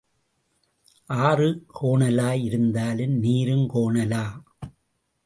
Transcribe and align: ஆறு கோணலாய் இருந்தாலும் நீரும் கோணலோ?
ஆறு 1.09 1.65
கோணலாய் 1.81 2.43
இருந்தாலும் 2.43 3.13
நீரும் 3.19 3.69
கோணலோ? 3.73 4.25